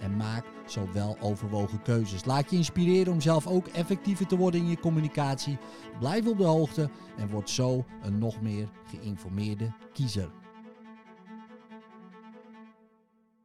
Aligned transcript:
en 0.00 0.16
maak 0.16 0.44
zo 0.66 0.92
wel 0.92 1.18
overwogen 1.20 1.82
keuzes. 1.82 2.24
Laat 2.24 2.50
je 2.50 2.56
inspireren 2.56 3.12
om 3.12 3.20
zelf 3.20 3.46
ook 3.46 3.66
effectiever 3.66 4.26
te 4.26 4.36
worden 4.36 4.60
in 4.60 4.68
je 4.68 4.80
communicatie. 4.80 5.58
Blijf 5.98 6.26
op 6.26 6.38
de 6.38 6.44
hoogte 6.44 6.90
en 7.16 7.28
word 7.30 7.50
zo 7.50 7.84
een 8.02 8.18
nog 8.18 8.40
meer 8.40 8.70
geïnformeerde 8.84 9.72
kiezer. 9.92 10.30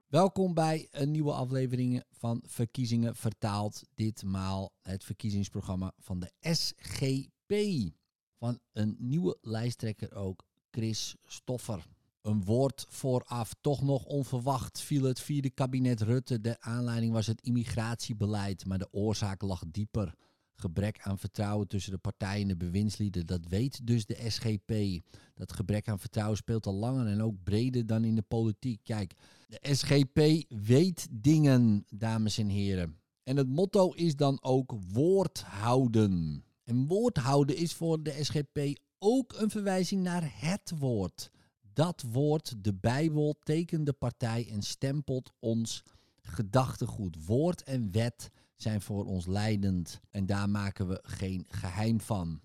Welkom 0.07 0.53
bij 0.53 0.87
een 0.91 1.11
nieuwe 1.11 1.33
aflevering 1.33 2.03
van 2.11 2.43
Verkiezingen 2.45 3.15
Vertaald. 3.15 3.83
Ditmaal 3.95 4.71
het 4.81 5.03
verkiezingsprogramma 5.03 5.93
van 5.97 6.19
de 6.19 6.31
SGP. 6.39 7.53
Van 8.37 8.59
een 8.71 8.95
nieuwe 8.99 9.37
lijsttrekker 9.41 10.15
ook, 10.15 10.45
Chris 10.71 11.15
Stoffer. 11.23 11.92
Een 12.23 12.43
woord 12.43 12.85
vooraf, 12.89 13.53
toch 13.61 13.81
nog 13.81 14.05
onverwacht 14.05 14.81
viel 14.81 15.03
het 15.03 15.19
vierde 15.19 15.49
kabinet 15.49 16.01
Rutte. 16.01 16.41
De 16.41 16.61
aanleiding 16.61 17.13
was 17.13 17.27
het 17.27 17.41
immigratiebeleid, 17.41 18.65
maar 18.65 18.77
de 18.77 18.87
oorzaak 18.91 19.41
lag 19.41 19.63
dieper. 19.67 20.13
Gebrek 20.55 20.99
aan 21.01 21.17
vertrouwen 21.17 21.67
tussen 21.67 21.91
de 21.91 21.97
partijen 21.97 22.41
en 22.41 22.47
de 22.47 22.57
bewindslieden, 22.57 23.25
dat 23.25 23.47
weet 23.47 23.87
dus 23.87 24.05
de 24.05 24.29
SGP. 24.29 25.01
Dat 25.33 25.53
gebrek 25.53 25.87
aan 25.87 25.99
vertrouwen 25.99 26.37
speelt 26.37 26.65
al 26.65 26.73
langer 26.73 27.07
en 27.07 27.21
ook 27.21 27.43
breder 27.43 27.85
dan 27.85 28.03
in 28.03 28.15
de 28.15 28.21
politiek. 28.21 28.79
Kijk, 28.83 29.13
de 29.47 29.75
SGP 29.75 30.45
weet 30.65 31.07
dingen, 31.11 31.85
dames 31.89 32.37
en 32.37 32.49
heren. 32.49 32.99
En 33.23 33.37
het 33.37 33.49
motto 33.49 33.91
is 33.91 34.15
dan 34.15 34.43
ook 34.43 34.73
woord 34.91 35.41
houden. 35.41 36.43
En 36.63 36.87
woord 36.87 37.17
houden 37.17 37.57
is 37.57 37.73
voor 37.73 38.03
de 38.03 38.23
SGP 38.23 38.79
ook 38.99 39.33
een 39.37 39.49
verwijzing 39.49 40.03
naar 40.03 40.31
het 40.35 40.71
woord. 40.79 41.31
Dat 41.73 42.03
woord, 42.11 42.63
de 42.63 42.73
Bijbel, 42.73 43.35
tekent 43.43 43.85
de 43.85 43.93
partij 43.93 44.47
en 44.49 44.61
stempelt 44.61 45.31
ons 45.39 45.83
gedachtegoed. 46.21 47.25
Woord 47.25 47.63
en 47.63 47.91
wet 47.91 48.31
zijn 48.55 48.81
voor 48.81 49.05
ons 49.05 49.25
leidend 49.25 49.99
en 50.09 50.25
daar 50.25 50.49
maken 50.49 50.87
we 50.87 50.99
geen 51.03 51.45
geheim 51.47 52.01
van. 52.01 52.41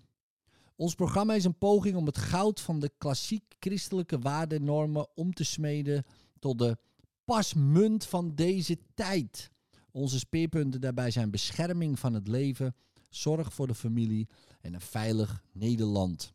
Ons 0.75 0.95
programma 0.95 1.33
is 1.33 1.45
een 1.45 1.57
poging 1.57 1.95
om 1.95 2.05
het 2.05 2.17
goud 2.17 2.61
van 2.61 2.79
de 2.79 2.91
klassiek 2.97 3.55
christelijke 3.59 4.19
waardenormen 4.19 5.07
om 5.15 5.33
te 5.33 5.43
smeden 5.43 6.05
tot 6.39 6.57
de 6.57 6.77
pasmunt 7.25 8.05
van 8.05 8.35
deze 8.35 8.77
tijd. 8.93 9.51
Onze 9.91 10.19
speerpunten 10.19 10.81
daarbij 10.81 11.11
zijn 11.11 11.31
bescherming 11.31 11.99
van 11.99 12.13
het 12.13 12.27
leven, 12.27 12.75
zorg 13.09 13.53
voor 13.53 13.67
de 13.67 13.75
familie 13.75 14.29
en 14.61 14.73
een 14.73 14.81
veilig 14.81 15.43
Nederland. 15.51 16.33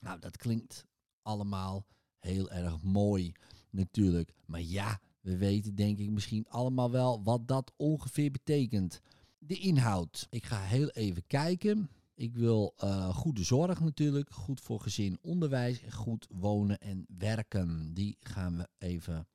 Nou, 0.00 0.18
dat 0.18 0.36
klinkt 0.36 0.86
allemaal 1.22 1.86
heel 2.24 2.50
erg 2.50 2.82
mooi 2.82 3.32
natuurlijk. 3.70 4.34
Maar 4.46 4.62
ja, 4.62 5.00
we 5.20 5.36
weten 5.36 5.74
denk 5.74 5.98
ik 5.98 6.10
misschien 6.10 6.46
allemaal 6.48 6.90
wel 6.90 7.22
wat 7.22 7.48
dat 7.48 7.72
ongeveer 7.76 8.30
betekent. 8.30 9.00
De 9.38 9.58
inhoud. 9.58 10.26
Ik 10.30 10.44
ga 10.44 10.60
heel 10.60 10.88
even 10.88 11.26
kijken. 11.26 11.90
Ik 12.14 12.34
wil 12.34 12.74
uh, 12.84 13.08
goede 13.08 13.42
zorg 13.42 13.80
natuurlijk, 13.80 14.30
goed 14.30 14.60
voor 14.60 14.80
gezin, 14.80 15.18
onderwijs, 15.20 15.80
goed 15.90 16.26
wonen 16.30 16.78
en 16.78 17.06
werken. 17.18 17.94
Die 17.94 18.16
gaan 18.20 18.56
we 18.56 18.68
even 18.78 19.26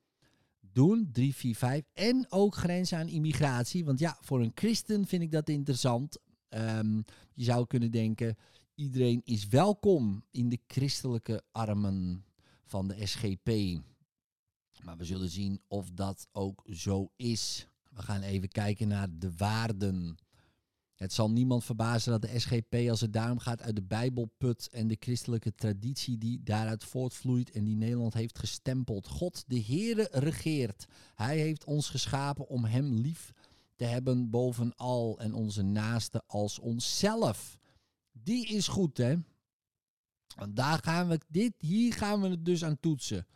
doen. 0.59 1.09
3, 1.11 1.35
4, 1.35 1.55
5. 1.55 1.83
En 1.93 2.25
ook 2.29 2.55
grenzen 2.55 2.97
aan 2.97 3.07
immigratie. 3.07 3.85
Want 3.85 3.99
ja, 3.99 4.17
voor 4.21 4.41
een 4.41 4.51
christen 4.55 5.07
vind 5.07 5.21
ik 5.21 5.31
dat 5.31 5.49
interessant. 5.49 6.17
Um, 6.49 7.03
je 7.33 7.43
zou 7.43 7.67
kunnen 7.67 7.91
denken, 7.91 8.37
iedereen 8.75 9.21
is 9.25 9.47
welkom 9.47 10.23
in 10.31 10.49
de 10.49 10.59
christelijke 10.67 11.43
armen 11.51 12.23
van 12.69 12.87
de 12.87 13.05
SGP. 13.05 13.49
Maar 14.83 14.97
we 14.97 15.05
zullen 15.05 15.29
zien 15.29 15.61
of 15.67 15.89
dat 15.89 16.27
ook 16.31 16.63
zo 16.71 17.11
is. 17.15 17.67
We 17.89 18.01
gaan 18.01 18.21
even 18.21 18.49
kijken 18.49 18.87
naar 18.87 19.07
de 19.11 19.31
waarden. 19.37 20.17
Het 20.95 21.13
zal 21.13 21.31
niemand 21.31 21.63
verbazen 21.63 22.11
dat 22.11 22.21
de 22.21 22.39
SGP, 22.39 22.89
als 22.89 23.01
het 23.01 23.13
daarom 23.13 23.39
gaat, 23.39 23.61
uit 23.61 23.75
de 23.75 23.83
Bijbelput 23.83 24.69
en 24.71 24.87
de 24.87 24.97
christelijke 24.99 25.55
traditie 25.55 26.17
die 26.17 26.43
daaruit 26.43 26.83
voortvloeit 26.83 27.51
en 27.51 27.63
die 27.63 27.75
Nederland 27.75 28.13
heeft 28.13 28.39
gestempeld. 28.39 29.07
God, 29.07 29.43
de 29.47 29.63
Heere, 29.63 30.07
regeert. 30.11 30.85
Hij 31.15 31.37
heeft 31.37 31.63
ons 31.63 31.89
geschapen 31.89 32.47
om 32.47 32.65
Hem 32.65 32.93
lief 32.93 33.33
te 33.75 33.85
hebben 33.85 34.29
bovenal 34.29 35.19
en 35.19 35.33
onze 35.33 35.61
naaste 35.61 36.23
als 36.27 36.59
onszelf. 36.59 37.59
Die 38.11 38.47
is 38.47 38.67
goed, 38.67 38.97
hè? 38.97 39.15
Want 40.39 40.55
daar 40.55 40.79
gaan 40.83 41.07
we, 41.07 41.19
dit, 41.27 41.53
hier 41.57 41.93
gaan 41.93 42.21
we 42.21 42.27
het 42.27 42.45
dus 42.45 42.63
aan 42.63 42.79
toetsen. 42.79 43.27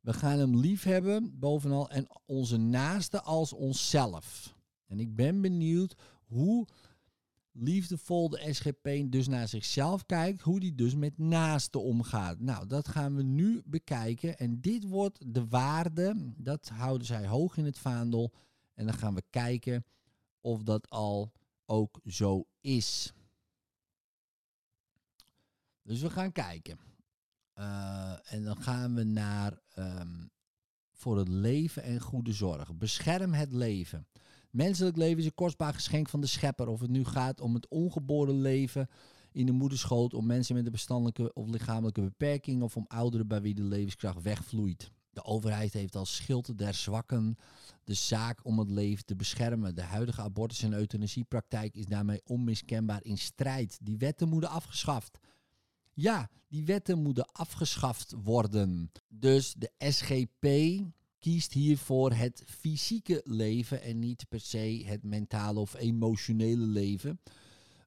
We 0.00 0.12
gaan 0.12 0.38
hem 0.38 0.56
lief 0.56 0.82
hebben, 0.82 1.38
bovenal, 1.38 1.90
en 1.90 2.06
onze 2.26 2.56
naaste 2.56 3.22
als 3.22 3.52
onszelf. 3.52 4.56
En 4.86 5.00
ik 5.00 5.14
ben 5.14 5.40
benieuwd 5.40 5.94
hoe 6.24 6.66
liefdevol 7.52 8.28
de 8.28 8.52
SGP 8.54 8.88
dus 9.06 9.28
naar 9.28 9.48
zichzelf 9.48 10.06
kijkt, 10.06 10.40
hoe 10.40 10.60
die 10.60 10.74
dus 10.74 10.94
met 10.94 11.18
naasten 11.18 11.82
omgaat. 11.82 12.40
Nou, 12.40 12.66
dat 12.66 12.88
gaan 12.88 13.16
we 13.16 13.22
nu 13.22 13.62
bekijken. 13.64 14.38
En 14.38 14.60
dit 14.60 14.88
wordt 14.88 15.34
de 15.34 15.46
waarde, 15.48 16.32
dat 16.36 16.68
houden 16.68 17.06
zij 17.06 17.26
hoog 17.26 17.56
in 17.56 17.64
het 17.64 17.78
vaandel. 17.78 18.32
En 18.74 18.86
dan 18.86 18.94
gaan 18.94 19.14
we 19.14 19.22
kijken 19.30 19.84
of 20.40 20.62
dat 20.62 20.90
al 20.90 21.32
ook 21.66 22.00
zo 22.06 22.44
is. 22.60 23.12
Dus 25.84 26.00
we 26.00 26.10
gaan 26.10 26.32
kijken. 26.32 26.78
Uh, 27.58 28.32
en 28.32 28.44
dan 28.44 28.56
gaan 28.56 28.94
we 28.94 29.02
naar 29.02 29.58
um, 29.78 30.30
voor 30.92 31.18
het 31.18 31.28
leven 31.28 31.82
en 31.82 32.00
goede 32.00 32.32
zorg. 32.32 32.74
Bescherm 32.76 33.32
het 33.32 33.52
leven. 33.52 34.06
Menselijk 34.50 34.96
leven 34.96 35.18
is 35.18 35.24
een 35.24 35.34
kostbaar 35.34 35.74
geschenk 35.74 36.08
van 36.08 36.20
de 36.20 36.26
schepper. 36.26 36.68
Of 36.68 36.80
het 36.80 36.90
nu 36.90 37.04
gaat 37.04 37.40
om 37.40 37.54
het 37.54 37.68
ongeboren 37.68 38.40
leven 38.40 38.88
in 39.32 39.46
de 39.46 39.52
moederschoot, 39.52 40.14
om 40.14 40.26
mensen 40.26 40.54
met 40.54 40.64
een 40.64 40.70
verstandelijke 40.70 41.32
of 41.32 41.48
lichamelijke 41.48 42.00
beperking, 42.00 42.62
of 42.62 42.76
om 42.76 42.84
ouderen 42.88 43.28
bij 43.28 43.42
wie 43.42 43.54
de 43.54 43.62
levenskracht 43.62 44.22
wegvloeit. 44.22 44.90
De 45.10 45.24
overheid 45.24 45.72
heeft 45.72 45.96
als 45.96 46.14
schild 46.16 46.58
der 46.58 46.74
zwakken 46.74 47.36
de 47.84 47.94
zaak 47.94 48.44
om 48.44 48.58
het 48.58 48.70
leven 48.70 49.04
te 49.04 49.16
beschermen. 49.16 49.74
De 49.74 49.82
huidige 49.82 50.22
abortus- 50.22 50.62
en 50.62 50.72
euthanasiepraktijk 50.72 51.76
is 51.76 51.86
daarmee 51.86 52.22
onmiskenbaar 52.24 53.04
in 53.04 53.18
strijd. 53.18 53.78
Die 53.82 53.96
wetten 53.96 54.28
moeten 54.28 54.50
afgeschaft. 54.50 55.18
Ja, 55.94 56.30
die 56.48 56.64
wetten 56.64 57.02
moeten 57.02 57.32
afgeschaft 57.32 58.14
worden. 58.22 58.90
Dus 59.08 59.54
de 59.54 59.70
SGP 59.78 60.46
kiest 61.18 61.52
hiervoor 61.52 62.12
het 62.12 62.42
fysieke 62.46 63.20
leven 63.24 63.82
en 63.82 63.98
niet 63.98 64.28
per 64.28 64.40
se 64.40 64.82
het 64.86 65.02
mentale 65.02 65.60
of 65.60 65.74
emotionele 65.74 66.66
leven. 66.66 67.20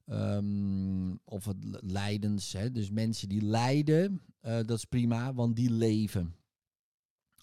Um, 0.06 1.20
of 1.24 1.44
het 1.44 1.56
lijdens. 1.80 2.52
Hè. 2.52 2.70
Dus 2.70 2.90
mensen 2.90 3.28
die 3.28 3.42
lijden, 3.42 4.22
uh, 4.42 4.56
dat 4.56 4.70
is 4.70 4.84
prima, 4.84 5.34
want 5.34 5.56
die 5.56 5.70
leven. 5.70 6.34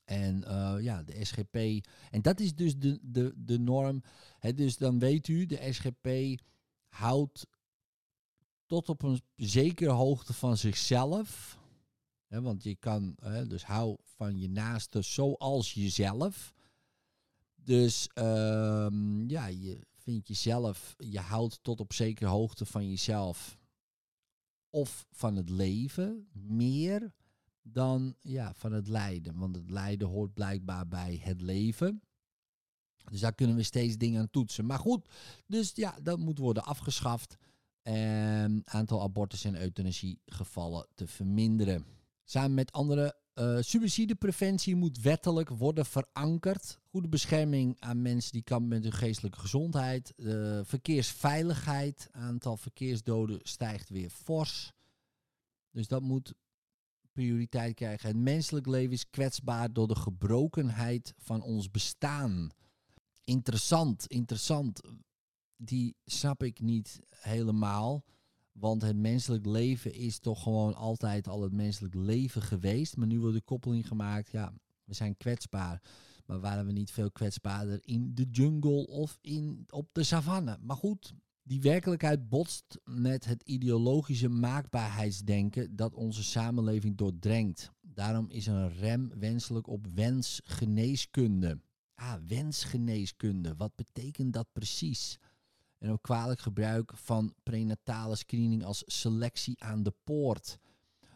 En 0.05 0.43
uh, 0.47 0.75
ja, 0.79 1.03
de 1.03 1.25
SGP. 1.25 1.85
En 2.11 2.21
dat 2.21 2.39
is 2.39 2.55
dus 2.55 2.77
de, 2.77 2.99
de, 3.01 3.33
de 3.35 3.59
norm. 3.59 4.03
Hè, 4.39 4.53
dus 4.53 4.77
dan 4.77 4.99
weet 4.99 5.27
u, 5.27 5.45
de 5.45 5.67
SGP 5.71 6.09
houdt 6.87 7.47
tot 8.65 8.89
op 8.89 9.03
een 9.03 9.21
zekere 9.35 9.91
hoogte 9.91 10.33
van 10.33 10.57
zichzelf. 10.57 11.59
Hè, 12.27 12.41
want 12.41 12.63
je 12.63 12.75
kan, 12.75 13.15
hè, 13.21 13.47
dus 13.47 13.65
hou 13.65 13.97
van 14.03 14.39
je 14.39 14.49
naaste 14.49 15.01
zoals 15.01 15.73
jezelf. 15.73 16.53
Dus 17.55 18.09
um, 18.13 19.29
ja, 19.29 19.47
je 19.47 19.87
vindt 19.93 20.27
jezelf, 20.27 20.95
je 20.97 21.19
houdt 21.19 21.59
tot 21.61 21.79
op 21.79 21.93
zekere 21.93 22.29
hoogte 22.29 22.65
van 22.65 22.89
jezelf 22.89 23.57
of 24.69 25.05
van 25.11 25.35
het 25.35 25.49
leven 25.49 26.27
meer 26.31 27.13
dan 27.61 28.15
ja, 28.21 28.53
van 28.53 28.71
het 28.71 28.87
lijden. 28.87 29.37
Want 29.37 29.55
het 29.55 29.69
lijden 29.69 30.07
hoort 30.07 30.33
blijkbaar 30.33 30.87
bij 30.87 31.19
het 31.23 31.41
leven. 31.41 32.01
Dus 33.09 33.19
daar 33.19 33.35
kunnen 33.35 33.55
we 33.55 33.63
steeds 33.63 33.97
dingen 33.97 34.21
aan 34.21 34.29
toetsen. 34.29 34.65
Maar 34.65 34.79
goed, 34.79 35.09
dus 35.47 35.71
ja, 35.75 35.97
dat 36.01 36.19
moet 36.19 36.37
worden 36.37 36.63
afgeschaft 36.63 37.37
en 37.85 38.61
aantal 38.65 39.01
abortus- 39.01 39.43
en 39.43 39.61
euthanasiegevallen 39.61 40.87
te 40.95 41.07
verminderen. 41.07 41.85
Samen 42.23 42.53
met 42.53 42.71
andere 42.71 43.15
uh, 43.35 43.57
suïcidepreventie 43.61 44.75
moet 44.75 45.01
wettelijk 45.01 45.49
worden 45.49 45.85
verankerd. 45.85 46.79
Goede 46.89 47.07
bescherming 47.07 47.75
aan 47.79 48.01
mensen 48.01 48.31
die 48.31 48.41
kampen 48.41 48.67
met 48.67 48.83
hun 48.83 48.93
geestelijke 48.93 49.39
gezondheid. 49.39 50.13
Uh, 50.15 50.59
verkeersveiligheid, 50.63 52.09
aantal 52.11 52.57
verkeersdoden 52.57 53.39
stijgt 53.43 53.89
weer 53.89 54.09
fors. 54.09 54.71
Dus 55.71 55.87
dat 55.87 56.01
moet 56.01 56.33
prioriteit 57.13 57.75
krijgen. 57.75 58.07
Het 58.07 58.17
menselijk 58.17 58.65
leven 58.65 58.93
is 58.93 59.09
kwetsbaar 59.09 59.73
door 59.73 59.87
de 59.87 59.95
gebrokenheid 59.95 61.13
van 61.17 61.41
ons 61.41 61.71
bestaan. 61.71 62.49
Interessant, 63.23 64.07
interessant. 64.07 64.81
Die 65.57 65.95
snap 66.05 66.43
ik 66.43 66.59
niet 66.59 66.99
helemaal. 67.09 68.03
Want 68.51 68.81
het 68.81 68.97
menselijk 68.97 69.45
leven 69.45 69.93
is 69.93 70.19
toch 70.19 70.43
gewoon 70.43 70.75
altijd 70.75 71.27
al 71.27 71.41
het 71.41 71.53
menselijk 71.53 71.95
leven 71.95 72.41
geweest. 72.41 72.97
Maar 72.97 73.07
nu 73.07 73.19
wordt 73.19 73.35
de 73.35 73.41
koppeling 73.41 73.87
gemaakt, 73.87 74.31
ja, 74.31 74.53
we 74.83 74.93
zijn 74.93 75.17
kwetsbaar. 75.17 75.81
Maar 76.25 76.39
waren 76.39 76.65
we 76.65 76.71
niet 76.71 76.91
veel 76.91 77.11
kwetsbaarder 77.11 77.79
in 77.81 78.11
de 78.15 78.27
jungle 78.31 78.87
of 78.87 79.17
in, 79.21 79.65
op 79.69 79.89
de 79.91 80.03
savanne? 80.03 80.57
Maar 80.61 80.75
goed, 80.75 81.13
die 81.43 81.61
werkelijkheid 81.61 82.29
botst 82.29 82.79
met 82.83 83.25
het 83.25 83.43
ideologische 83.43 84.29
maakbaarheidsdenken 84.29 85.75
dat 85.75 85.93
onze 85.93 86.23
samenleving 86.23 86.97
doordrenkt. 86.97 87.71
Daarom 87.81 88.29
is 88.29 88.45
een 88.47 88.73
rem 88.73 89.11
wenselijk 89.19 89.67
op 89.67 89.87
wensgeneeskunde. 89.87 91.61
Ah, 91.95 92.13
wensgeneeskunde. 92.27 93.55
Wat 93.55 93.75
betekent 93.75 94.33
dat 94.33 94.47
precies? 94.51 95.19
En 95.77 95.91
ook 95.91 96.01
kwalijk 96.01 96.39
gebruik 96.39 96.97
van 96.97 97.33
prenatale 97.43 98.15
screening 98.15 98.63
als 98.63 98.83
selectie 98.85 99.63
aan 99.63 99.83
de 99.83 99.93
poort. 100.03 100.59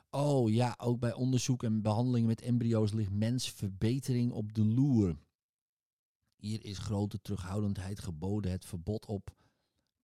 Oh 0.10 0.50
ja, 0.50 0.76
ook 0.78 1.00
bij 1.00 1.14
onderzoek 1.14 1.64
en 1.64 1.82
behandeling 1.82 2.28
met 2.28 2.42
embryo's 2.42 2.92
ligt 2.92 3.12
mensverbetering 3.12 4.32
op 4.32 4.54
de 4.54 4.66
loer. 4.66 5.18
Hier 6.36 6.66
is 6.66 6.78
grote 6.78 7.22
terughoudendheid 7.22 8.00
geboden. 8.00 8.52
Het 8.52 8.66
verbod 8.66 9.06
op 9.06 9.36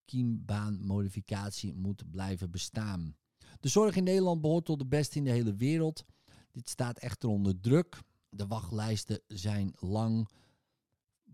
kiembaanmodificatie 0.06 1.74
moet 1.74 2.12
blijven 2.12 2.52
bestaan. 2.52 3.16
De 3.60 3.68
zorg 3.68 3.96
in 3.96 4.04
Nederland 4.04 4.42
behoort 4.42 4.66
tot 4.66 4.80
de 4.80 4.86
beste 4.86 5.18
in 5.18 5.24
de 5.24 5.32
hele 5.32 5.56
wereld. 5.56 6.06
Dit 6.52 6.70
staat 6.70 7.00
echter 7.00 7.30
onder 7.30 7.60
druk. 7.60 8.00
De 8.30 8.48
wachtlijsten 8.48 9.22
zijn 9.28 9.74
lang, 9.80 10.30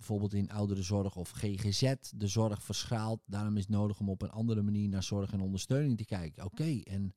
bijvoorbeeld 0.02 0.34
in 0.34 0.52
ouderenzorg 0.52 1.16
of 1.16 1.32
GGZ. 1.32 1.94
De 2.16 2.28
zorg 2.28 2.64
verschaalt. 2.64 3.22
Daarom 3.26 3.58
is 3.58 3.62
het 3.62 3.72
nodig 3.72 4.00
om 4.00 4.10
op 4.10 4.22
een 4.22 4.32
andere 4.32 4.62
manier 4.62 4.90
naar 4.90 5.04
zorg 5.04 5.34
en 5.34 5.42
ondersteuning 5.42 5.98
te 5.98 6.06
kijken. 6.06 6.46
Oké, 6.46 6.80
en 6.84 7.14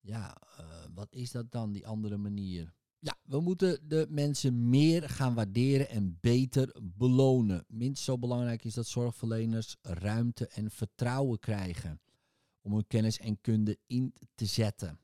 ja, 0.00 0.36
uh, 0.60 0.66
wat 0.94 1.12
is 1.12 1.30
dat 1.30 1.50
dan, 1.50 1.72
die 1.72 1.86
andere 1.86 2.16
manier? 2.16 2.74
Ja, 2.98 3.16
we 3.22 3.40
moeten 3.40 3.88
de 3.88 4.06
mensen 4.08 4.68
meer 4.68 5.08
gaan 5.08 5.34
waarderen 5.34 5.88
en 5.88 6.18
beter 6.20 6.76
belonen. 6.82 7.64
Minst 7.68 8.02
zo 8.02 8.18
belangrijk 8.18 8.64
is 8.64 8.74
dat 8.74 8.86
zorgverleners 8.86 9.76
ruimte 9.82 10.46
en 10.48 10.70
vertrouwen 10.70 11.38
krijgen 11.38 12.00
om 12.60 12.72
hun 12.72 12.86
kennis 12.86 13.18
en 13.18 13.40
kunde 13.40 13.78
in 13.86 14.14
te 14.34 14.46
zetten. 14.46 14.98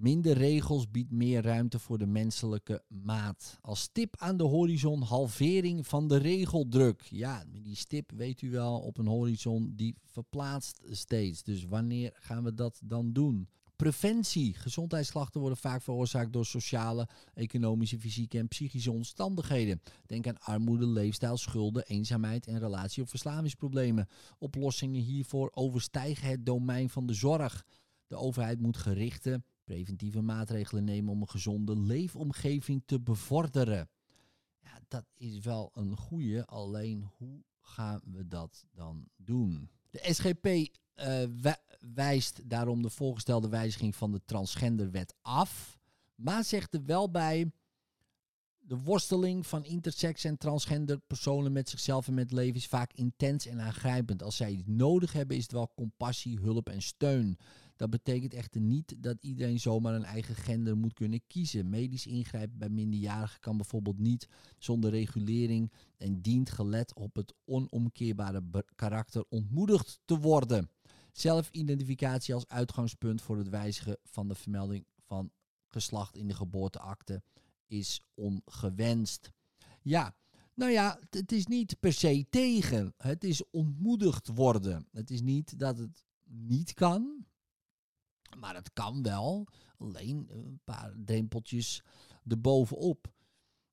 Minder 0.00 0.36
regels 0.36 0.90
biedt 0.90 1.10
meer 1.10 1.42
ruimte 1.42 1.78
voor 1.78 1.98
de 1.98 2.06
menselijke 2.06 2.82
maat. 2.88 3.58
Als 3.60 3.80
stip 3.80 4.16
aan 4.18 4.36
de 4.36 4.44
horizon 4.44 5.02
halvering 5.02 5.86
van 5.86 6.08
de 6.08 6.16
regeldruk. 6.16 7.02
Ja, 7.02 7.44
die 7.62 7.76
stip 7.76 8.12
weet 8.12 8.42
u 8.42 8.50
wel 8.50 8.78
op 8.78 8.98
een 8.98 9.06
horizon 9.06 9.72
die 9.76 9.96
verplaatst 10.04 10.82
steeds. 10.90 11.42
Dus 11.42 11.64
wanneer 11.64 12.12
gaan 12.14 12.44
we 12.44 12.54
dat 12.54 12.80
dan 12.84 13.12
doen? 13.12 13.48
Preventie. 13.76 14.54
Gezondheidsklachten 14.54 15.40
worden 15.40 15.58
vaak 15.58 15.82
veroorzaakt 15.82 16.32
door 16.32 16.46
sociale, 16.46 17.08
economische, 17.34 17.98
fysieke 17.98 18.38
en 18.38 18.48
psychische 18.48 18.92
omstandigheden. 18.92 19.80
Denk 20.06 20.26
aan 20.26 20.38
armoede, 20.38 20.86
leefstijl, 20.86 21.36
schulden, 21.36 21.86
eenzaamheid 21.86 22.46
en 22.46 22.58
relatie- 22.58 23.02
of 23.02 23.08
verslavingsproblemen. 23.08 24.08
Oplossingen 24.38 25.02
hiervoor 25.02 25.50
overstijgen 25.54 26.28
het 26.28 26.46
domein 26.46 26.90
van 26.90 27.06
de 27.06 27.14
zorg. 27.14 27.66
De 28.06 28.16
overheid 28.16 28.60
moet 28.60 28.76
gerichte, 28.76 29.42
preventieve 29.70 30.20
maatregelen 30.20 30.84
nemen 30.84 31.12
om 31.12 31.20
een 31.20 31.28
gezonde 31.28 31.76
leefomgeving 31.76 32.82
te 32.86 33.00
bevorderen. 33.00 33.88
Ja, 34.62 34.80
dat 34.88 35.04
is 35.16 35.38
wel 35.38 35.70
een 35.74 35.96
goede, 35.96 36.46
alleen 36.46 37.08
hoe 37.16 37.44
gaan 37.60 38.00
we 38.04 38.26
dat 38.26 38.66
dan 38.72 39.08
doen? 39.16 39.70
De 39.90 40.12
SGP 40.12 40.46
uh, 40.46 41.52
wijst 41.94 42.48
daarom 42.48 42.82
de 42.82 42.90
voorgestelde 42.90 43.48
wijziging 43.48 43.96
van 43.96 44.12
de 44.12 44.20
transgenderwet 44.24 45.14
af. 45.22 45.78
Maar 46.14 46.44
zegt 46.44 46.74
er 46.74 46.84
wel 46.84 47.10
bij. 47.10 47.52
De 48.58 48.78
worsteling 48.78 49.46
van 49.46 49.64
intersex 49.64 50.24
en 50.24 50.38
transgender 50.38 51.00
personen 51.00 51.52
met 51.52 51.68
zichzelf 51.68 52.06
en 52.06 52.14
met 52.14 52.32
leven 52.32 52.56
is 52.56 52.66
vaak 52.66 52.92
intens 52.92 53.46
en 53.46 53.60
aangrijpend. 53.60 54.22
Als 54.22 54.36
zij 54.36 54.50
iets 54.50 54.66
nodig 54.66 55.12
hebben, 55.12 55.36
is 55.36 55.42
het 55.42 55.52
wel 55.52 55.72
compassie, 55.74 56.38
hulp 56.38 56.68
en 56.68 56.82
steun. 56.82 57.38
Dat 57.80 57.90
betekent 57.90 58.34
echter 58.34 58.60
niet 58.60 58.94
dat 58.98 59.16
iedereen 59.20 59.60
zomaar 59.60 59.94
een 59.94 60.04
eigen 60.04 60.34
gender 60.34 60.76
moet 60.76 60.92
kunnen 60.92 61.26
kiezen. 61.26 61.68
Medisch 61.68 62.06
ingrijpen 62.06 62.58
bij 62.58 62.68
minderjarigen 62.68 63.40
kan 63.40 63.56
bijvoorbeeld 63.56 63.98
niet 63.98 64.28
zonder 64.58 64.90
regulering 64.90 65.72
en 65.96 66.20
dient 66.20 66.50
gelet 66.50 66.94
op 66.94 67.14
het 67.14 67.34
onomkeerbare 67.44 68.42
karakter 68.74 69.24
ontmoedigd 69.28 70.00
te 70.04 70.18
worden. 70.18 70.70
Zelfidentificatie 71.12 72.34
als 72.34 72.48
uitgangspunt 72.48 73.22
voor 73.22 73.38
het 73.38 73.48
wijzigen 73.48 73.98
van 74.04 74.28
de 74.28 74.34
vermelding 74.34 74.84
van 75.06 75.30
geslacht 75.68 76.16
in 76.16 76.28
de 76.28 76.34
geboorteakte 76.34 77.22
is 77.66 78.00
ongewenst. 78.14 79.30
Ja, 79.82 80.16
nou 80.54 80.70
ja, 80.70 80.98
het 81.10 81.32
is 81.32 81.46
niet 81.46 81.80
per 81.80 81.92
se 81.92 82.26
tegen. 82.30 82.94
Het 82.96 83.24
is 83.24 83.50
ontmoedigd 83.50 84.28
worden. 84.28 84.86
Het 84.92 85.10
is 85.10 85.20
niet 85.20 85.58
dat 85.58 85.78
het 85.78 86.04
niet 86.24 86.74
kan, 86.74 87.24
maar 88.38 88.54
het 88.54 88.72
kan 88.72 89.02
wel. 89.02 89.46
Alleen 89.78 90.26
een 90.28 90.60
paar 90.64 90.94
drempeltjes 91.04 91.82
erbovenop. 92.26 93.12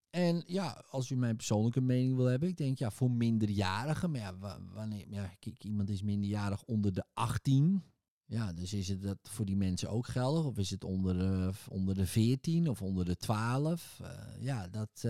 En 0.09 0.44
ja, 0.45 0.83
als 0.89 1.09
u 1.09 1.15
mijn 1.15 1.36
persoonlijke 1.36 1.81
mening 1.81 2.15
wil 2.15 2.25
hebben, 2.25 2.50
ik 2.50 2.57
denk 2.57 2.77
ja, 2.77 2.92
voor 2.92 3.12
minderjarigen, 3.12 4.12
maar 4.12 4.21
ja, 4.21 4.59
wanneer, 4.74 5.06
ja, 5.09 5.33
kijk, 5.39 5.63
iemand 5.63 5.89
is 5.89 6.01
minderjarig 6.01 6.63
onder 6.63 6.94
de 6.94 7.04
18, 7.13 7.83
ja, 8.25 8.54
dus 8.54 8.74
is 8.74 8.88
het 8.88 9.01
dat 9.01 9.18
voor 9.21 9.45
die 9.45 9.56
mensen 9.56 9.89
ook 9.89 10.07
geldig? 10.07 10.45
Of 10.45 10.57
is 10.57 10.69
het 10.69 10.83
onder 10.83 11.18
de, 11.18 11.51
onder 11.69 11.95
de 11.95 12.06
14 12.06 12.69
of 12.69 12.81
onder 12.81 13.06
de 13.06 13.15
12? 13.15 14.00
Uh, 14.01 14.07
eh, 14.07 14.44
ja, 14.44 14.68
dat, 14.68 15.07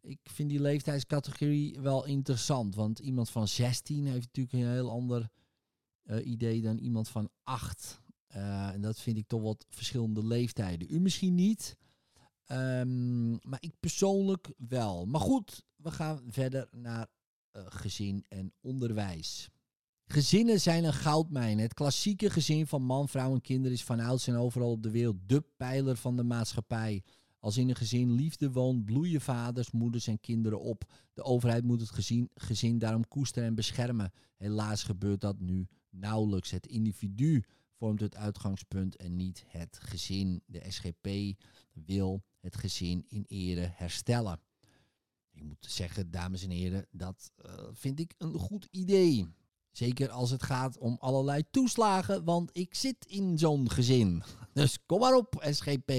ik 0.00 0.20
vind 0.22 0.50
die 0.50 0.60
leeftijdscategorie 0.60 1.80
wel 1.80 2.06
interessant, 2.06 2.74
want 2.74 2.98
iemand 2.98 3.30
van 3.30 3.48
16 3.48 4.06
heeft 4.06 4.26
natuurlijk 4.26 4.54
een 4.54 4.72
heel 4.72 4.90
ander 4.90 5.28
idee 6.22 6.62
dan 6.62 6.78
iemand 6.78 7.08
van 7.08 7.30
8. 7.42 8.00
En 8.32 8.80
dat 8.80 9.00
vind 9.00 9.16
ik 9.16 9.26
toch 9.26 9.42
wat 9.42 9.66
verschillende 9.68 10.26
leeftijden. 10.26 10.94
U 10.94 11.00
misschien 11.00 11.34
niet. 11.34 11.76
Um, 12.46 13.30
maar 13.30 13.60
ik 13.60 13.72
persoonlijk 13.80 14.52
wel. 14.56 15.06
Maar 15.06 15.20
goed, 15.20 15.64
we 15.76 15.90
gaan 15.90 16.20
verder 16.28 16.68
naar 16.70 17.06
uh, 17.52 17.62
gezin 17.68 18.24
en 18.28 18.52
onderwijs. 18.60 19.48
Gezinnen 20.06 20.60
zijn 20.60 20.84
een 20.84 20.92
goudmijn. 20.92 21.58
Het 21.58 21.74
klassieke 21.74 22.30
gezin 22.30 22.66
van 22.66 22.82
man, 22.82 23.08
vrouw 23.08 23.32
en 23.32 23.40
kinderen 23.40 23.72
is 23.72 23.84
van 23.84 24.00
ouds 24.00 24.26
en 24.26 24.36
overal 24.36 24.70
op 24.70 24.82
de 24.82 24.90
wereld 24.90 25.16
de 25.26 25.44
pijler 25.56 25.96
van 25.96 26.16
de 26.16 26.22
maatschappij. 26.24 27.02
Als 27.38 27.56
in 27.56 27.68
een 27.68 27.76
gezin 27.76 28.12
liefde 28.12 28.50
woont, 28.50 28.84
bloeien 28.84 29.20
vaders, 29.20 29.70
moeders 29.70 30.06
en 30.06 30.20
kinderen 30.20 30.60
op. 30.60 30.84
De 31.12 31.22
overheid 31.22 31.64
moet 31.64 31.80
het 31.80 31.90
gezin, 31.90 32.30
gezin 32.34 32.78
daarom 32.78 33.08
koesteren 33.08 33.48
en 33.48 33.54
beschermen. 33.54 34.12
Helaas 34.36 34.82
gebeurt 34.82 35.20
dat 35.20 35.40
nu 35.40 35.68
nauwelijks. 35.90 36.50
Het 36.50 36.66
individu 36.66 37.44
vormt 37.82 38.00
het 38.00 38.16
uitgangspunt 38.16 38.96
en 38.96 39.16
niet 39.16 39.44
het 39.46 39.78
gezin. 39.82 40.42
De 40.46 40.62
SGP 40.68 41.08
wil 41.72 42.22
het 42.40 42.56
gezin 42.56 43.04
in 43.08 43.24
ere 43.28 43.70
herstellen. 43.74 44.40
Ik 45.32 45.42
moet 45.42 45.66
zeggen, 45.68 46.10
dames 46.10 46.42
en 46.42 46.50
heren, 46.50 46.86
dat 46.90 47.30
uh, 47.46 47.52
vind 47.72 48.00
ik 48.00 48.14
een 48.18 48.34
goed 48.34 48.68
idee. 48.70 49.34
Zeker 49.70 50.10
als 50.10 50.30
het 50.30 50.42
gaat 50.42 50.78
om 50.78 50.96
allerlei 51.00 51.42
toeslagen, 51.50 52.24
want 52.24 52.50
ik 52.52 52.74
zit 52.74 53.06
in 53.06 53.38
zo'n 53.38 53.70
gezin. 53.70 54.22
Dus 54.52 54.78
kom 54.86 55.00
maar 55.00 55.14
op, 55.14 55.46
SGP. 55.50 55.92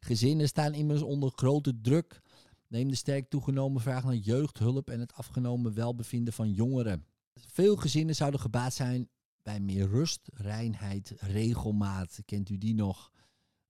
Gezinnen 0.00 0.48
staan 0.48 0.74
immers 0.74 1.02
onder 1.02 1.30
grote 1.34 1.80
druk. 1.80 2.20
Neem 2.66 2.88
de 2.88 2.96
sterk 2.96 3.28
toegenomen 3.28 3.80
vraag 3.80 4.04
naar 4.04 4.14
jeugdhulp 4.14 4.90
en 4.90 5.00
het 5.00 5.14
afgenomen 5.14 5.74
welbevinden 5.74 6.32
van 6.32 6.52
jongeren. 6.52 7.06
Veel 7.34 7.76
gezinnen 7.76 8.14
zouden 8.14 8.40
gebaat 8.40 8.74
zijn 8.74 9.08
bij 9.48 9.60
meer 9.60 9.88
rust, 9.88 10.28
reinheid, 10.34 11.12
regelmaat. 11.16 12.20
Kent 12.24 12.48
u 12.48 12.58
die 12.58 12.74
nog? 12.74 13.12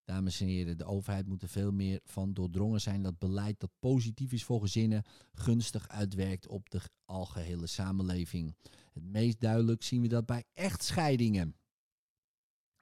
Dames 0.05 0.41
en 0.41 0.47
heren, 0.47 0.79
de 0.79 0.85
overheid 0.85 1.27
moet 1.27 1.43
er 1.43 1.49
veel 1.49 1.73
meer 1.73 2.01
van 2.05 2.33
doordrongen 2.33 2.81
zijn 2.81 3.03
dat 3.03 3.19
beleid 3.19 3.61
dat 3.61 3.71
positief 3.79 4.33
is 4.33 4.45
voor 4.45 4.61
gezinnen 4.61 5.03
gunstig 5.33 5.89
uitwerkt 5.89 6.47
op 6.47 6.71
de 6.71 6.81
algehele 7.05 7.67
samenleving. 7.67 8.55
Het 8.93 9.05
meest 9.05 9.41
duidelijk 9.41 9.83
zien 9.83 10.03
we 10.03 10.09
dat 10.09 10.27
bij 10.27 10.45
echtscheidingen. 10.55 11.57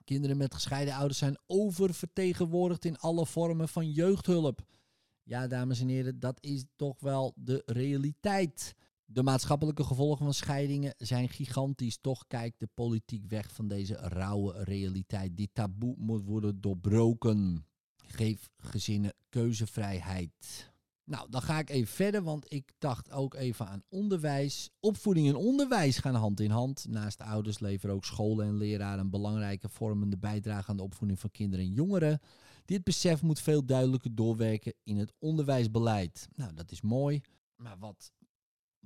Kinderen 0.03 0.37
met 0.37 0.53
gescheiden 0.53 0.93
ouders 0.93 1.19
zijn 1.19 1.39
oververtegenwoordigd 1.47 2.85
in 2.85 2.97
alle 2.97 3.25
vormen 3.25 3.69
van 3.69 3.91
jeugdhulp. 3.91 4.65
Ja, 5.23 5.47
dames 5.47 5.79
en 5.79 5.87
heren, 5.87 6.19
dat 6.19 6.37
is 6.41 6.63
toch 6.75 6.99
wel 6.99 7.33
de 7.35 7.63
realiteit. 7.65 8.75
De 9.09 9.23
maatschappelijke 9.23 9.83
gevolgen 9.83 10.25
van 10.25 10.33
scheidingen 10.33 10.93
zijn 10.97 11.29
gigantisch. 11.29 11.97
Toch 12.01 12.27
kijkt 12.27 12.59
de 12.59 12.69
politiek 12.73 13.25
weg 13.27 13.51
van 13.53 13.67
deze 13.67 13.93
rauwe 13.93 14.63
realiteit. 14.63 15.37
Dit 15.37 15.49
taboe 15.53 15.95
moet 15.97 16.23
worden 16.23 16.61
doorbroken. 16.61 17.65
Geef 17.95 18.49
gezinnen 18.57 19.13
keuzevrijheid. 19.29 20.71
Nou, 21.03 21.29
dan 21.29 21.41
ga 21.41 21.59
ik 21.59 21.69
even 21.69 21.93
verder, 21.93 22.23
want 22.23 22.53
ik 22.53 22.73
dacht 22.77 23.11
ook 23.11 23.33
even 23.33 23.67
aan 23.67 23.83
onderwijs. 23.89 24.69
Opvoeding 24.79 25.27
en 25.27 25.35
onderwijs 25.35 25.97
gaan 25.97 26.15
hand 26.15 26.39
in 26.39 26.51
hand. 26.51 26.85
Naast 26.89 27.21
ouders 27.21 27.59
leveren 27.59 27.95
ook 27.95 28.05
scholen 28.05 28.45
en 28.45 28.57
leraren 28.57 28.99
een 28.99 29.09
belangrijke 29.09 29.69
vormende 29.69 30.17
bijdrage 30.17 30.69
aan 30.69 30.77
de 30.77 30.83
opvoeding 30.83 31.19
van 31.19 31.31
kinderen 31.31 31.65
en 31.65 31.73
jongeren. 31.73 32.19
Dit 32.65 32.83
besef 32.83 33.21
moet 33.21 33.39
veel 33.39 33.65
duidelijker 33.65 34.15
doorwerken 34.15 34.73
in 34.83 34.97
het 34.97 35.13
onderwijsbeleid. 35.19 36.27
Nou, 36.35 36.53
dat 36.53 36.71
is 36.71 36.81
mooi. 36.81 37.21
Maar 37.55 37.77
wat, 37.79 38.11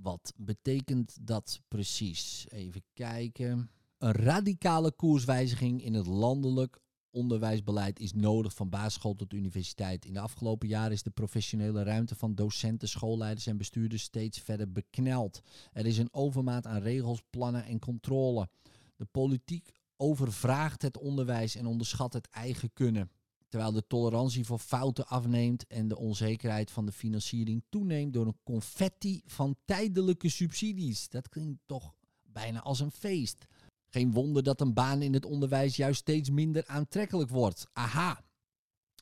wat 0.02 0.34
betekent 0.36 1.18
dat 1.22 1.62
precies? 1.68 2.46
Even 2.50 2.84
kijken. 2.94 3.70
Een 3.98 4.12
radicale 4.12 4.92
koerswijziging 4.92 5.84
in 5.84 5.94
het 5.94 6.08
landelijk 6.08 6.80
onderwijsbeleid 7.12 8.00
is 8.00 8.14
nodig 8.14 8.54
van 8.54 8.70
basisschool 8.70 9.16
tot 9.16 9.34
universiteit. 9.34 10.06
In 10.06 10.14
de 10.14 10.20
afgelopen 10.20 10.68
jaren 10.68 10.92
is 10.92 11.04
de 11.04 11.10
professionele 11.10 11.84
ruimte 11.84 12.16
van 12.16 12.36
docenten, 12.36 12.90
schoolleiders 12.90 13.48
en 13.48 13.58
bestuurders 13.58 14.04
steeds 14.04 14.40
verder 14.40 14.72
bekneld. 14.72 15.42
Er 15.72 15.86
is 15.86 15.98
een 15.98 16.14
overmaat 16.14 16.66
aan 16.66 16.82
regels, 16.82 17.24
plannen 17.30 17.66
en 17.66 17.80
controle. 17.80 18.50
De 18.96 19.06
politiek 19.06 19.70
overvraagt 19.98 20.82
het 20.82 20.98
onderwijs 20.98 21.56
en 21.56 21.66
onderschat 21.66 22.14
het 22.14 22.30
eigen 22.30 22.74
kunnen. 22.74 23.12
Terwijl 23.52 23.72
de 23.72 23.88
tolerantie 23.88 24.46
voor 24.46 24.60
fouten 24.60 25.08
afneemt 25.08 25.68
en 25.68 25.88
de 25.88 25.98
onzekerheid 25.98 26.72
van 26.72 26.86
de 26.86 26.92
financiering 26.92 27.64
toeneemt 27.70 28.14
door 28.14 28.26
een 28.26 28.40
confetti 28.44 29.22
van 29.26 29.56
tijdelijke 29.66 30.30
subsidies. 30.30 31.10
Dat 31.10 31.30
klinkt 31.30 31.60
toch 31.66 31.94
bijna 32.24 32.62
als 32.62 32.80
een 32.80 32.92
feest. 32.92 33.46
Geen 33.88 34.12
wonder 34.12 34.44
dat 34.44 34.62
een 34.62 34.74
baan 34.74 35.02
in 35.02 35.14
het 35.14 35.26
onderwijs 35.26 35.76
juist 35.76 36.00
steeds 36.00 36.30
minder 36.30 36.68
aantrekkelijk 36.68 37.30
wordt. 37.30 37.68
Aha. 37.74 38.24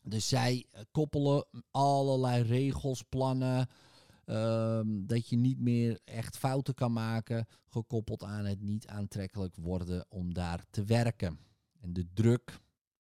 Dus 0.04 0.28
zij 0.28 0.66
eh, 0.72 0.82
koppelen 0.92 1.46
allerlei 1.72 2.44
regels, 2.44 3.04
plannen, 3.04 3.70
ehm, 4.26 4.88
dat 5.06 5.30
je 5.30 5.38
niet 5.38 5.60
meer 5.60 6.00
echt 6.06 6.38
fouten 6.38 6.74
kan 6.74 6.94
maken, 6.94 7.48
gekoppeld 7.68 8.24
aan 8.24 8.46
het 8.46 8.62
niet 8.62 8.88
aantrekkelijk 8.88 9.56
worden 9.56 10.06
om 10.10 10.34
daar 10.34 10.66
te 10.70 10.84
werken. 10.84 11.40
En 11.82 11.94
de 11.94 12.14
druk 12.14 12.60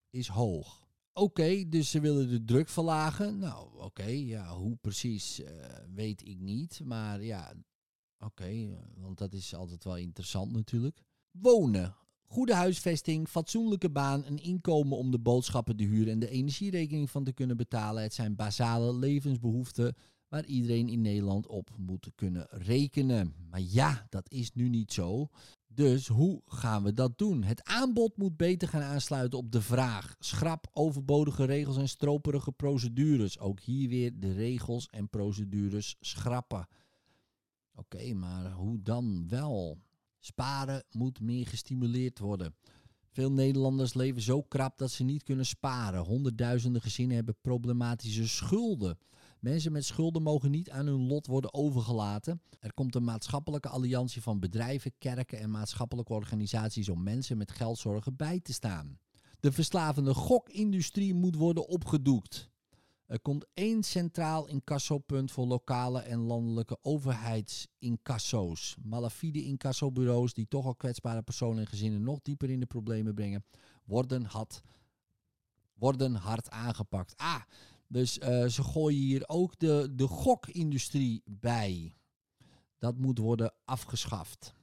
is 0.10 0.27
hoog. 0.27 0.88
Oké, 1.13 1.69
dus 1.69 1.89
ze 1.89 1.99
willen 1.99 2.29
de 2.29 2.43
druk 2.43 2.69
verlagen. 2.69 3.37
Nou, 3.37 3.67
oké, 3.77 4.05
ja, 4.07 4.55
hoe 4.55 4.75
precies 4.75 5.39
uh, 5.39 5.47
weet 5.93 6.27
ik 6.27 6.39
niet. 6.39 6.81
Maar 6.83 7.23
ja, 7.23 7.53
oké, 8.19 8.45
eh, 8.45 8.69
want 8.95 9.17
dat 9.17 9.33
is 9.33 9.55
altijd 9.55 9.83
wel 9.83 9.97
interessant 9.97 10.51
natuurlijk. 10.51 11.01
Wonen. 11.31 11.95
Goede 12.23 12.53
huisvesting, 12.53 13.27
fatsoenlijke 13.27 13.89
baan, 13.89 14.25
een 14.25 14.37
inkomen 14.37 14.97
om 14.97 15.11
de 15.11 15.19
boodschappen, 15.19 15.77
de 15.77 15.83
huur 15.83 16.09
en 16.09 16.19
de 16.19 16.29
energierekening 16.29 17.09
van 17.09 17.23
te 17.23 17.33
kunnen 17.33 17.57
betalen. 17.57 18.03
Het 18.03 18.13
zijn 18.13 18.35
basale 18.35 18.93
levensbehoeften 18.93 19.95
waar 20.27 20.45
iedereen 20.45 20.89
in 20.89 21.01
Nederland 21.01 21.47
op 21.47 21.69
moet 21.77 22.11
kunnen 22.15 22.47
rekenen. 22.49 23.33
Maar 23.49 23.61
ja, 23.61 24.05
dat 24.09 24.31
is 24.31 24.53
nu 24.53 24.69
niet 24.69 24.93
zo. 24.93 25.29
Dus 25.79 26.07
hoe 26.07 26.41
gaan 26.45 26.83
we 26.83 26.93
dat 26.93 27.17
doen? 27.17 27.43
Het 27.43 27.63
aanbod 27.63 28.17
moet 28.17 28.38
beter 28.38 28.67
gaan 28.67 28.81
aansluiten 28.81 29.39
op 29.39 29.51
de 29.51 29.62
vraag. 29.62 30.15
Schrap 30.19 30.67
overbodige 30.74 31.43
regels 31.45 31.77
en 31.77 31.89
stroperige 31.89 32.51
procedures. 32.51 33.39
Ook 33.39 33.59
hier 33.59 33.89
weer 33.89 34.19
de 34.19 34.33
regels 34.33 34.88
en 34.89 35.09
procedures 35.09 35.95
schrappen. 36.00 36.67
Oké, 37.75 38.13
maar 38.13 38.51
hoe 38.51 38.81
dan 38.81 39.27
wel? 39.27 39.77
Sparen 40.17 40.83
moet 40.91 41.19
meer 41.19 41.48
gestimuleerd 41.48 42.19
worden. 42.19 42.55
Veel 43.09 43.31
Nederlanders 43.31 43.93
leven 43.93 44.21
zo 44.21 44.41
krap 44.41 44.77
dat 44.77 44.91
ze 44.91 45.03
niet 45.03 45.24
kunnen 45.24 45.45
sparen. 45.45 46.03
Honderdduizenden 46.03 46.81
gezinnen 46.81 47.15
hebben 47.15 47.38
problematische 47.41 48.27
schulden. 48.27 48.98
Mensen 49.39 49.72
met 49.72 49.86
schulden 49.86 50.22
mogen 50.22 50.51
niet 50.51 50.69
aan 50.69 50.86
hun 50.86 51.08
lot 51.08 51.27
worden 51.27 51.53
overgelaten. 51.53 52.41
Er 52.60 52.74
komt 52.74 52.96
een 52.96 53.03
maatschappelijke 53.03 53.69
alliantie 53.69 54.22
van 54.22 54.39
bedrijven, 54.39 54.91
kerken 54.98 55.39
en 55.39 55.51
maatschappelijke 55.51 56.13
organisaties 56.13 56.89
om 56.89 57.03
mensen 57.03 57.38
met 57.38 57.51
geldzorgen 57.51 58.15
bij 58.15 58.39
te 58.39 58.53
staan. 58.53 59.00
De 59.39 59.51
verslavende 59.51 60.13
gokindustrie 60.13 61.13
moet 61.13 61.36
worden 61.36 61.67
opgedoekt. 61.67 62.50
Er 63.05 63.19
komt 63.19 63.46
één 63.53 63.84
centraal 63.84 64.48
incassopunt 64.48 65.31
voor 65.31 65.46
lokale 65.46 66.00
en 66.00 66.19
landelijke 66.19 66.77
overheidsincasso's. 66.81 68.75
Malafide 68.84 69.43
incassobureaus 69.43 70.34
die 70.34 70.48
toch 70.48 70.65
al 70.65 70.75
kwetsbare 70.75 71.22
personen 71.22 71.60
en 71.60 71.67
gezinnen 71.67 72.01
nog 72.01 72.19
dieper 72.22 72.50
in 72.50 72.60
de 72.60 72.65
problemen 72.65 73.13
brengen, 73.13 73.46
worden, 73.86 74.25
had, 74.25 74.62
worden 75.74 76.15
hard 76.15 76.50
aangepakt. 76.50 77.13
Ah, 77.17 77.41
dus 77.91 78.17
uh, 78.17 78.46
ze 78.46 78.63
gooien 78.63 79.00
hier 79.00 79.24
ook 79.27 79.60
de, 79.60 79.89
de 79.96 80.08
gokindustrie 80.08 81.22
bij. 81.25 81.93
Dat 82.77 82.98
moet 82.98 83.17
worden 83.17 83.53
afgeschaft. 83.65 84.53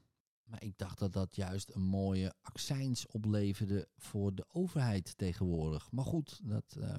Maar 0.45 0.63
ik 0.63 0.79
dacht 0.79 0.99
dat 0.99 1.13
dat 1.13 1.37
juist 1.37 1.71
een 1.75 1.83
mooie 1.83 2.35
accijns 2.43 3.07
opleverde 3.07 3.89
voor 3.97 4.35
de 4.35 4.45
overheid 4.49 5.19
tegenwoordig. 5.19 5.91
Maar 5.91 6.05
goed, 6.05 6.41
dat 6.43 6.77
uh, 6.79 6.99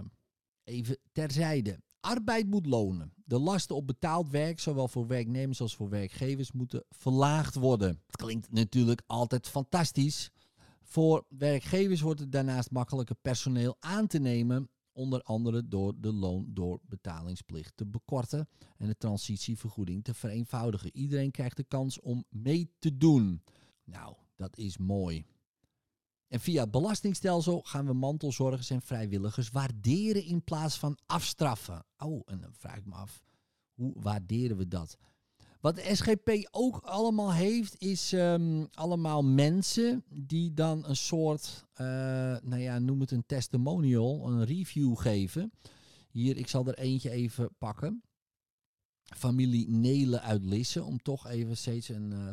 even 0.63 0.98
terzijde. 1.12 1.79
Arbeid 2.00 2.48
moet 2.48 2.65
lonen. 2.65 3.13
De 3.25 3.39
lasten 3.39 3.75
op 3.75 3.88
betaald 3.88 4.29
werk, 4.29 4.60
zowel 4.60 4.88
voor 4.88 5.07
werknemers 5.07 5.62
als 5.62 5.75
voor 5.75 5.89
werkgevers, 5.89 6.51
moeten 6.51 6.84
verlaagd 6.89 7.55
worden. 7.55 8.01
Klinkt 8.10 8.51
natuurlijk 8.51 9.01
altijd 9.05 9.48
fantastisch. 9.48 10.31
Voor 10.81 11.25
werkgevers 11.29 12.01
wordt 12.01 12.19
het 12.19 12.31
daarnaast 12.31 12.72
makkelijker 12.72 13.15
personeel 13.15 13.77
aan 13.79 14.07
te 14.07 14.19
nemen 14.19 14.69
onder 14.97 15.21
andere 15.21 15.67
door 15.67 15.93
de 15.99 16.13
loondoorbetalingplicht 16.13 17.77
te 17.77 17.85
bekorten 17.85 18.47
en 18.77 18.87
de 18.87 18.97
transitievergoeding 18.97 20.03
te 20.03 20.13
vereenvoudigen. 20.13 20.95
Iedereen 20.97 21.31
krijgt 21.31 21.57
de 21.57 21.63
kans 21.63 21.99
om 21.99 22.25
mee 22.29 22.71
te 22.79 22.97
doen. 22.97 23.43
Nou, 23.83 24.15
dat 24.35 24.57
is 24.57 24.77
mooi. 24.77 25.25
En 26.27 26.39
via 26.39 26.61
het 26.61 26.71
belastingstelsel 26.71 27.61
gaan 27.61 27.85
we 27.85 27.93
mantelzorgers 27.93 28.69
en 28.69 28.81
vrijwilligers 28.81 29.49
waarderen 29.49 30.23
in 30.23 30.43
plaats 30.43 30.77
van 30.77 30.97
afstraffen. 31.05 31.85
Oh, 31.97 32.21
en 32.25 32.41
dan 32.41 32.53
vraag 32.53 32.77
ik 32.77 32.85
me 32.85 32.93
af, 32.93 33.23
hoe 33.73 33.93
waarderen 34.01 34.57
we 34.57 34.67
dat? 34.67 34.97
Wat 35.67 35.75
de 35.75 35.95
SGP 35.95 36.47
ook 36.51 36.77
allemaal 36.77 37.33
heeft, 37.33 37.81
is 37.81 38.13
ehm, 38.13 38.65
allemaal 38.74 39.24
mensen 39.24 40.03
die 40.09 40.53
dan 40.53 40.86
een 40.86 40.95
soort, 40.95 41.65
uh, 41.71 41.88
nou 42.41 42.57
ja, 42.57 42.79
noem 42.79 43.00
het 43.00 43.12
een 43.12 43.25
testimonial, 43.25 44.27
een 44.27 44.45
review 44.45 44.97
geven. 44.97 45.51
Hier, 46.09 46.38
ik 46.38 46.47
zal 46.47 46.67
er 46.67 46.77
eentje 46.77 47.09
even 47.09 47.50
pakken. 47.57 48.03
Familie 49.03 49.69
Nelen 49.69 50.21
uit 50.21 50.43
Lisse, 50.43 50.83
om 50.83 51.01
toch 51.01 51.27
even 51.27 51.57
steeds 51.57 51.89
een 51.89 52.12
uh, 52.12 52.31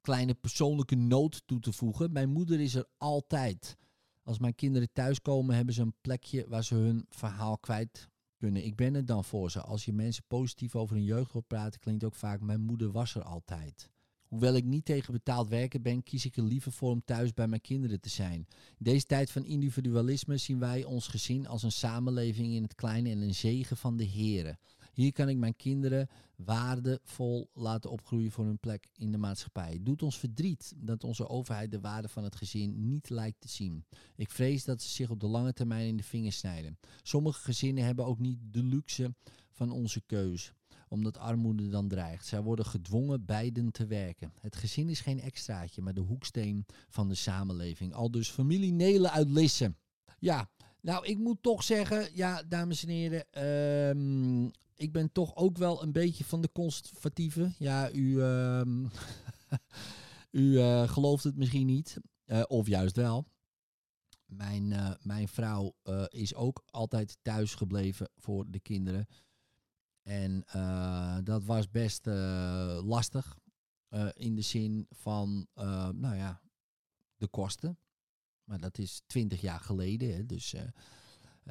kleine 0.00 0.34
persoonlijke 0.34 0.96
noot 0.96 1.42
toe 1.46 1.60
te 1.60 1.72
voegen. 1.72 2.12
Mijn 2.12 2.30
moeder 2.30 2.60
is 2.60 2.74
er 2.74 2.86
altijd. 2.96 3.76
Als 4.22 4.38
mijn 4.38 4.54
kinderen 4.54 4.92
thuiskomen, 4.92 5.54
hebben 5.56 5.74
ze 5.74 5.82
een 5.82 5.96
plekje 6.00 6.48
waar 6.48 6.64
ze 6.64 6.74
hun 6.74 7.06
verhaal 7.08 7.58
kwijt 7.58 8.10
kunnen. 8.42 8.64
Ik 8.64 8.76
ben 8.76 8.94
er 8.94 9.06
dan 9.06 9.24
voor 9.24 9.50
ze. 9.50 9.60
Als 9.60 9.84
je 9.84 9.92
mensen 9.92 10.24
positief 10.28 10.76
over 10.76 10.96
hun 10.96 11.04
jeugd 11.04 11.30
hoort 11.30 11.46
praten, 11.46 11.80
klinkt 11.80 12.04
ook 12.04 12.14
vaak: 12.14 12.40
Mijn 12.40 12.60
moeder 12.60 12.90
was 12.92 13.14
er 13.14 13.22
altijd. 13.22 13.90
Hoewel 14.28 14.54
ik 14.54 14.64
niet 14.64 14.84
tegen 14.84 15.12
betaald 15.12 15.48
werken 15.48 15.82
ben, 15.82 16.02
kies 16.02 16.24
ik 16.24 16.36
er 16.36 16.42
liever 16.42 16.72
voor 16.72 16.90
om 16.90 17.04
thuis 17.04 17.32
bij 17.32 17.48
mijn 17.48 17.60
kinderen 17.60 18.00
te 18.00 18.08
zijn. 18.08 18.46
In 18.78 18.84
deze 18.84 19.06
tijd 19.06 19.30
van 19.30 19.44
individualisme 19.44 20.36
zien 20.36 20.58
wij 20.58 20.84
ons 20.84 21.06
gezin 21.08 21.46
als 21.46 21.62
een 21.62 21.72
samenleving 21.72 22.52
in 22.54 22.62
het 22.62 22.74
kleine 22.74 23.10
en 23.10 23.20
een 23.20 23.34
zegen 23.34 23.76
van 23.76 23.96
de 23.96 24.08
Here. 24.08 24.58
Hier 24.92 25.12
kan 25.12 25.28
ik 25.28 25.36
mijn 25.36 25.56
kinderen 25.56 26.08
waardevol 26.36 27.50
laten 27.52 27.90
opgroeien 27.90 28.30
voor 28.30 28.44
hun 28.44 28.58
plek 28.58 28.88
in 28.96 29.12
de 29.12 29.18
maatschappij. 29.18 29.72
Het 29.72 29.86
doet 29.86 30.02
ons 30.02 30.18
verdriet 30.18 30.72
dat 30.76 31.04
onze 31.04 31.28
overheid 31.28 31.70
de 31.70 31.80
waarde 31.80 32.08
van 32.08 32.24
het 32.24 32.36
gezin 32.36 32.88
niet 32.88 33.10
lijkt 33.10 33.40
te 33.40 33.48
zien. 33.48 33.84
Ik 34.16 34.30
vrees 34.30 34.64
dat 34.64 34.82
ze 34.82 34.88
zich 34.88 35.10
op 35.10 35.20
de 35.20 35.26
lange 35.26 35.52
termijn 35.52 35.86
in 35.86 35.96
de 35.96 36.02
vingers 36.02 36.38
snijden. 36.38 36.78
Sommige 37.02 37.40
gezinnen 37.40 37.84
hebben 37.84 38.06
ook 38.06 38.18
niet 38.18 38.38
de 38.50 38.62
luxe 38.62 39.14
van 39.50 39.70
onze 39.70 40.00
keus 40.06 40.52
omdat 40.88 41.18
armoede 41.18 41.68
dan 41.68 41.88
dreigt. 41.88 42.26
Zij 42.26 42.42
worden 42.42 42.64
gedwongen 42.64 43.24
beiden 43.24 43.72
te 43.72 43.86
werken. 43.86 44.32
Het 44.40 44.56
gezin 44.56 44.88
is 44.88 45.00
geen 45.00 45.20
extraatje, 45.20 45.82
maar 45.82 45.94
de 45.94 46.00
hoeksteen 46.00 46.66
van 46.88 47.08
de 47.08 47.14
samenleving. 47.14 47.94
Al 47.94 48.10
dus 48.10 48.30
familie 48.30 48.72
Nelen 48.72 49.10
uit 49.10 49.30
Lissen. 49.30 49.76
Ja, 50.18 50.50
nou, 50.80 51.06
ik 51.06 51.18
moet 51.18 51.42
toch 51.42 51.62
zeggen, 51.62 52.08
ja, 52.14 52.42
dames 52.42 52.82
en 52.84 52.88
heren, 52.88 53.48
um, 53.96 54.50
ik 54.74 54.92
ben 54.92 55.12
toch 55.12 55.36
ook 55.36 55.58
wel 55.58 55.82
een 55.82 55.92
beetje 55.92 56.24
van 56.24 56.40
de 56.40 56.52
conservatieve. 56.52 57.52
Ja, 57.58 57.92
u, 57.92 58.16
uh, 58.16 58.60
u 60.30 60.52
uh, 60.52 60.88
gelooft 60.88 61.24
het 61.24 61.36
misschien 61.36 61.66
niet, 61.66 61.96
uh, 62.26 62.42
of 62.46 62.66
juist 62.66 62.96
wel. 62.96 63.26
Mijn, 64.26 64.70
uh, 64.70 64.90
mijn 65.02 65.28
vrouw 65.28 65.74
is 66.08 66.34
ook 66.34 66.62
altijd 66.66 67.18
thuis 67.22 67.54
gebleven 67.54 68.10
voor 68.16 68.44
de 68.50 68.60
kinderen. 68.60 69.06
En 70.02 70.44
dat 71.24 71.44
was 71.44 71.70
best 71.70 72.06
lastig. 72.84 73.38
in 74.12 74.34
de 74.34 74.40
zin 74.40 74.86
van, 74.90 75.46
nou 75.94 76.16
ja, 76.16 76.40
de 77.16 77.28
kosten. 77.28 77.78
Maar 78.44 78.60
dat 78.60 78.78
is 78.78 79.02
twintig 79.06 79.40
jaar 79.40 79.60
geleden. 79.60 80.14
Hè, 80.14 80.26
dus 80.26 80.54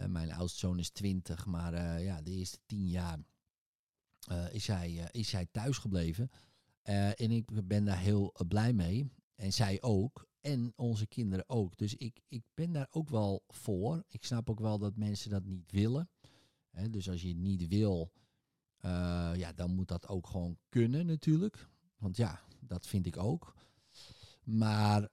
mijn 0.07 0.31
oudste 0.31 0.59
zoon 0.59 0.79
is 0.79 0.89
twintig. 0.89 1.45
Maar 1.45 2.01
ja, 2.01 2.21
de 2.21 2.31
eerste 2.31 2.59
tien 2.65 2.87
jaar 2.87 3.19
is, 4.51 4.67
hij, 4.67 5.09
is 5.11 5.31
hij 5.31 5.47
thuis 5.51 5.77
gebleven. 5.77 6.29
en 6.83 7.31
ik 7.31 7.67
ben 7.67 7.85
daar 7.85 7.99
heel 7.99 8.33
blij 8.47 8.73
mee. 8.73 9.11
En 9.35 9.53
zij 9.53 9.81
ook. 9.81 10.29
En 10.41 10.73
onze 10.75 11.07
kinderen 11.07 11.49
ook. 11.49 11.77
Dus 11.77 11.95
ik, 11.95 12.21
ik 12.27 12.43
ben 12.53 12.71
daar 12.71 12.87
ook 12.89 13.09
wel 13.09 13.43
voor. 13.47 14.03
Ik 14.07 14.23
snap 14.23 14.49
ook 14.49 14.59
wel 14.59 14.77
dat 14.77 14.95
mensen 14.95 15.29
dat 15.29 15.43
niet 15.43 15.71
willen. 15.71 16.09
dus 16.89 17.09
als 17.09 17.21
je 17.21 17.27
het 17.27 17.37
niet 17.37 17.67
wil, 17.67 18.11
ja, 19.35 19.53
dan 19.55 19.75
moet 19.75 19.87
dat 19.87 20.07
ook 20.07 20.27
gewoon 20.27 20.57
kunnen 20.69 21.05
natuurlijk. 21.05 21.69
Want 21.97 22.17
ja, 22.17 22.41
dat 22.59 22.87
vind 22.87 23.05
ik 23.05 23.17
ook. 23.17 23.55
Maar 24.43 25.09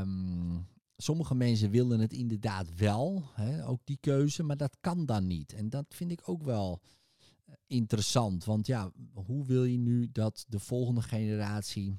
um, 0.00 0.66
sommige 1.00 1.34
mensen 1.34 1.70
willen 1.70 2.00
het 2.00 2.12
inderdaad 2.12 2.74
wel, 2.74 3.24
hè, 3.34 3.66
ook 3.66 3.80
die 3.84 3.98
keuze, 4.00 4.42
maar 4.42 4.56
dat 4.56 4.76
kan 4.80 5.06
dan 5.06 5.26
niet. 5.26 5.52
En 5.52 5.68
dat 5.68 5.86
vind 5.88 6.10
ik 6.10 6.28
ook 6.28 6.42
wel 6.42 6.80
eh, 7.44 7.54
interessant. 7.66 8.44
Want 8.44 8.66
ja, 8.66 8.92
hoe 9.14 9.46
wil 9.46 9.64
je 9.64 9.78
nu 9.78 10.08
dat 10.12 10.44
de 10.48 10.58
volgende 10.58 11.02
generatie 11.02 11.98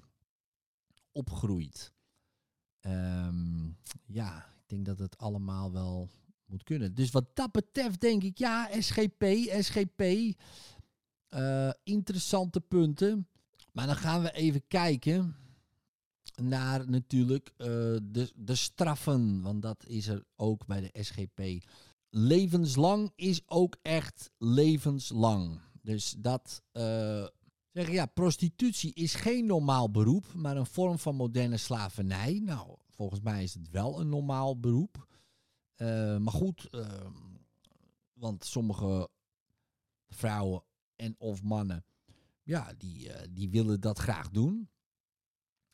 opgroeit? 1.12 1.94
Um, 2.82 3.78
ja, 4.06 4.38
ik 4.38 4.64
denk 4.68 4.86
dat 4.86 5.00
het 5.00 5.18
allemaal 5.18 5.72
wel 5.72 6.10
moet 6.46 6.64
kunnen. 6.64 6.94
Dus 6.94 7.12
wat 7.12 7.36
dat 7.36 7.52
betreft 7.52 8.02
denk 8.02 8.24
ik, 8.24 8.38
ja, 8.38 8.70
SGP, 8.80 9.24
SGP, 9.60 10.02
uh, 11.30 11.72
interessante 11.84 12.62
punten. 12.62 13.28
Maar 13.72 13.86
dan 13.86 13.96
gaan 13.96 14.22
we 14.22 14.32
even 14.32 14.68
kijken 14.68 15.36
naar 16.44 16.90
natuurlijk 16.90 17.54
uh, 17.58 17.68
de, 18.04 18.32
de 18.36 18.56
straffen. 18.56 19.42
Want 19.42 19.62
dat 19.62 19.86
is 19.88 20.08
er 20.08 20.24
ook 20.36 20.66
bij 20.66 20.82
de 20.82 21.04
SGP. 21.04 21.66
Levenslang 22.10 23.12
is 23.16 23.42
ook 23.46 23.78
echt 23.82 24.32
levenslang. 24.38 25.60
Dus 25.82 26.16
dat 26.18 26.64
uh, 26.74 27.28
zeggen, 27.72 27.94
ja, 27.94 28.06
prostitutie 28.06 28.94
is 28.94 29.14
geen 29.14 29.46
normaal 29.46 29.92
beroep, 29.92 30.34
maar 30.34 30.58
een 30.58 30.66
vorm 30.66 31.00
van 31.00 31.16
moderne 31.16 31.58
slavernij. 31.58 32.42
Nou, 32.44 32.78
volgens 32.90 33.22
mij 33.22 33.44
is 33.44 33.54
het 33.54 33.70
wel 33.70 34.00
een 34.00 34.10
normaal 34.10 34.60
beroep. 34.60 35.08
Uh, 35.78 36.18
maar 36.18 36.34
goed, 36.34 36.68
uh, 36.72 37.06
want 38.14 38.46
sommige 38.46 39.10
vrouwen 40.10 40.64
en 40.96 41.16
of 41.18 41.44
mannen, 41.44 41.86
ja, 42.44 42.74
die, 42.78 43.10
die 43.32 43.50
willen 43.50 43.82
dat 43.82 44.00
graag 44.00 44.30
doen. 44.30 44.70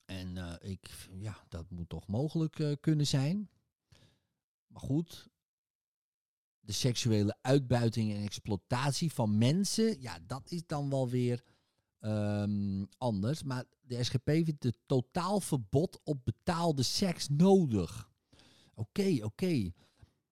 En 0.08 0.60
ik, 0.62 1.08
ja, 1.20 1.38
dat 1.50 1.70
moet 1.70 1.90
toch 1.90 2.08
mogelijk 2.08 2.78
kunnen 2.80 3.08
zijn. 3.08 3.50
Maar 4.68 4.82
goed, 4.82 5.30
de 6.60 6.72
seksuele 6.72 7.38
uitbuiting 7.42 8.14
en 8.14 8.24
exploitatie 8.24 9.12
van 9.12 9.38
mensen, 9.38 10.02
ja, 10.02 10.20
dat 10.28 10.52
is 10.52 10.66
dan 10.66 10.90
wel 10.90 11.10
weer 11.10 11.44
um, 12.00 12.88
anders. 12.98 13.44
Maar 13.44 13.64
de 13.82 14.04
SGP 14.04 14.30
vindt 14.30 14.64
het 14.64 14.78
totaal 14.86 15.40
verbod 15.40 16.00
op 16.04 16.26
betaalde 16.26 16.84
seks 16.84 17.30
nodig. 17.30 18.10
Oké, 18.74 19.18
oké. 19.22 19.72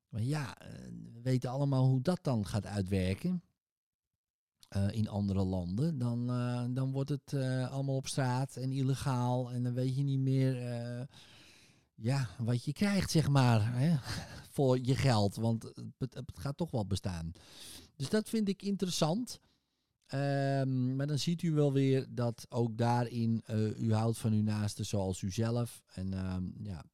Maar 0.10 0.22
ja, 0.24 0.60
eh, 0.60 0.70
we 1.13 1.22
weten 1.22 1.50
allemaal 1.50 1.86
hoe 1.86 2.01
dat 2.01 2.20
dan 2.24 2.46
gaat 2.46 2.65
uitwerken. 2.65 3.44
Uh, 4.75 4.91
in 4.91 5.08
andere 5.08 5.44
landen. 5.44 5.98
Dan, 5.98 6.29
uh, 6.29 6.65
dan 6.70 6.91
wordt 6.91 7.10
het 7.10 7.32
uh, 7.34 7.72
allemaal 7.72 7.96
op 7.96 8.08
straat 8.08 8.55
en 8.55 8.72
illegaal. 8.72 9.51
En 9.51 9.63
dan 9.63 9.74
weet 9.74 9.96
je 9.96 10.03
niet 10.03 10.20
meer 10.20 10.55
ja, 11.96 12.29
wat 12.38 12.63
je 12.63 12.74
krijgt, 12.74 13.12
zeg 13.12 13.29
maar. 13.29 13.77
Hè, 13.77 13.98
voor 14.55 14.79
je 14.82 14.96
geld. 14.96 15.36
Want 15.36 15.63
het, 15.98 16.13
het, 16.13 16.32
gaat 16.34 16.58
toch 16.58 16.72
wel 16.72 16.86
bestaan. 16.86 17.32
Dus 17.96 18.10
dat 18.10 18.29
vind 18.29 18.48
ik 18.50 18.62
interessant. 18.62 19.39
Um, 20.14 20.96
maar 20.96 21.07
dan 21.07 21.20
ziet 21.20 21.42
u 21.42 21.51
wel 21.51 21.74
weer 21.74 22.05
dat 22.09 22.46
ook 22.50 22.77
daarin 22.77 23.44
u 23.77 23.94
houdt 23.94 24.18
van 24.18 24.33
uw 24.33 24.44
naasten 24.44 24.85
zoals 24.85 25.22
u 25.22 25.31
zelf. 25.31 25.83
En 25.85 26.14
um, 26.14 26.53
ja, 26.57 26.85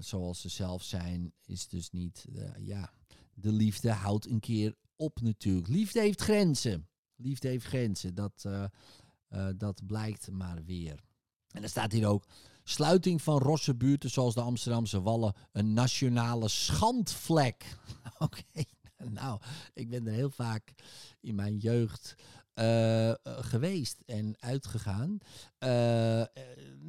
zoals 0.00 0.40
ze 0.40 0.48
zelf 0.48 0.82
zijn, 0.82 1.32
is 1.44 1.68
dus 1.68 1.90
niet, 1.90 2.26
ja, 2.58 2.92
de 3.38 3.52
liefde 3.52 3.90
houdt 3.90 4.26
een 4.26 4.40
keer 4.40 4.74
op 4.96 5.20
natuurlijk. 5.20 5.68
Liefde 5.68 6.00
heeft 6.00 6.20
grenzen. 6.20 6.88
Liefde 7.16 7.48
heeft 7.48 7.66
grenzen. 7.66 8.14
Dat, 8.14 8.48
dat 9.56 9.86
blijkt 9.86 10.30
maar 10.30 10.64
weer. 10.64 11.00
En 11.50 11.60
dan 11.60 11.70
staat 11.70 11.92
hier 11.92 12.06
ook, 12.06 12.26
sluiting 12.64 13.22
van 13.22 13.38
rosse 13.38 13.74
buurten 13.74 14.10
zoals 14.10 14.34
de 14.34 14.40
Amsterdamse 14.40 15.02
Wallen, 15.02 15.34
een 15.52 15.72
nationale 15.72 16.48
schandvlek. 16.48 17.76
Oké. 18.18 18.64
Nou, 19.04 19.40
ik 19.74 19.88
ben 19.88 20.06
er 20.06 20.12
heel 20.12 20.30
vaak 20.30 20.74
in 21.20 21.34
mijn 21.34 21.56
jeugd 21.56 22.14
uh, 22.58 23.12
geweest 23.22 24.02
en 24.06 24.34
uitgegaan. 24.38 25.18
Uh, 25.64 26.24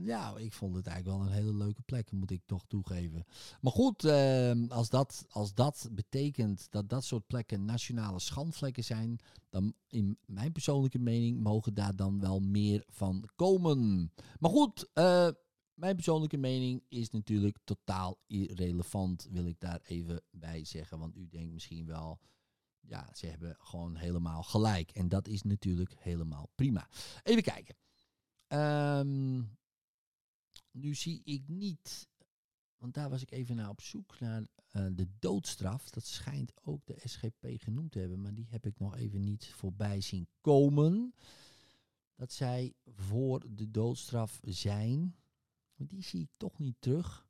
ja, 0.05 0.37
ik 0.37 0.53
vond 0.53 0.75
het 0.75 0.87
eigenlijk 0.87 1.17
wel 1.17 1.27
een 1.27 1.33
hele 1.33 1.53
leuke 1.53 1.81
plek, 1.81 2.11
moet 2.11 2.31
ik 2.31 2.41
toch 2.45 2.65
toegeven. 2.67 3.25
Maar 3.61 3.71
goed, 3.71 4.03
ehm, 4.03 4.65
als, 4.69 4.89
dat, 4.89 5.25
als 5.29 5.53
dat 5.53 5.89
betekent 5.91 6.67
dat 6.69 6.89
dat 6.89 7.03
soort 7.03 7.27
plekken 7.27 7.65
nationale 7.65 8.19
schandvlekken 8.19 8.83
zijn, 8.83 9.19
dan 9.49 9.73
in 9.87 10.17
mijn 10.25 10.51
persoonlijke 10.51 10.99
mening 10.99 11.41
mogen 11.43 11.73
daar 11.73 11.95
dan 11.95 12.19
wel 12.19 12.39
meer 12.39 12.83
van 12.89 13.29
komen. 13.35 14.11
Maar 14.39 14.51
goed, 14.51 14.89
mijn 15.77 15.95
persoonlijke 15.95 16.37
mening 16.37 16.83
is 16.89 17.09
natuurlijk 17.09 17.57
totaal 17.63 18.19
irrelevant, 18.27 19.27
wil 19.31 19.45
ik 19.45 19.59
daar 19.59 19.79
even 19.83 20.21
bij 20.31 20.65
zeggen. 20.65 20.99
Want 20.99 21.15
u 21.15 21.27
denkt 21.29 21.53
misschien 21.53 21.85
wel, 21.85 22.19
ja, 22.87 23.09
ze 23.13 23.25
hebben 23.25 23.55
gewoon 23.59 23.95
helemaal 23.95 24.43
gelijk. 24.43 24.91
En 24.91 25.09
dat 25.09 25.27
is 25.27 25.43
natuurlijk 25.43 25.95
helemaal 25.97 26.49
prima. 26.55 26.87
Even 27.23 27.43
kijken. 27.43 27.75
Um, 28.47 29.57
nu 30.71 30.95
zie 30.95 31.21
ik 31.23 31.47
niet, 31.47 32.07
want 32.77 32.93
daar 32.93 33.09
was 33.09 33.21
ik 33.21 33.31
even 33.31 33.55
naar 33.55 33.69
op 33.69 33.81
zoek 33.81 34.19
naar 34.19 34.41
uh, 34.41 34.87
de 34.91 35.07
doodstraf. 35.19 35.89
Dat 35.89 36.05
schijnt 36.05 36.53
ook 36.63 36.85
de 36.85 36.99
SGP 37.03 37.47
genoemd 37.57 37.91
te 37.91 37.99
hebben, 37.99 38.21
maar 38.21 38.33
die 38.33 38.47
heb 38.49 38.65
ik 38.65 38.79
nog 38.79 38.95
even 38.95 39.23
niet 39.23 39.47
voorbij 39.47 40.01
zien 40.01 40.27
komen. 40.41 41.13
Dat 42.15 42.31
zij 42.31 42.73
voor 42.85 43.45
de 43.49 43.71
doodstraf 43.71 44.39
zijn. 44.43 45.15
Maar 45.75 45.87
die 45.87 46.03
zie 46.03 46.21
ik 46.21 46.29
toch 46.37 46.59
niet 46.59 46.75
terug. 46.79 47.27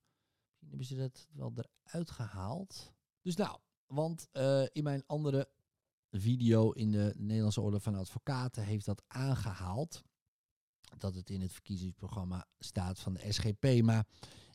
Misschien 0.59 0.69
hebben 0.69 0.87
ze 0.87 0.95
dat 0.95 1.27
wel 1.31 1.65
eruit 1.83 2.11
gehaald. 2.11 2.93
Dus 3.21 3.35
nou, 3.35 3.59
want 3.88 4.28
uh, 4.34 4.63
in 4.71 4.84
mijn 4.84 5.04
andere 5.06 5.50
video 6.12 6.71
in 6.71 6.91
de 6.91 7.13
Nederlandse 7.17 7.62
Orde 7.62 7.80
van 7.80 7.95
Advocaten 7.95 8.63
heeft 8.63 8.86
dat 8.86 9.04
aangehaald. 9.08 10.04
Dat 10.97 11.15
het 11.15 11.30
in 11.30 11.41
het 11.41 11.52
verkiezingsprogramma 11.52 12.47
staat 12.60 13.00
van 13.00 13.13
de 13.13 13.32
SGP. 13.32 13.82
Maar 13.84 14.08